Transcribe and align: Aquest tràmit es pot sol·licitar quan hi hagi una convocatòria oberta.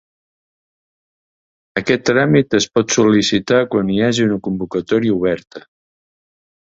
Aquest 1.81 2.07
tràmit 2.11 2.57
es 2.61 2.67
pot 2.79 2.95
sol·licitar 2.95 3.59
quan 3.75 3.93
hi 3.97 4.01
hagi 4.07 4.27
una 4.29 4.41
convocatòria 4.49 5.19
oberta. 5.19 5.67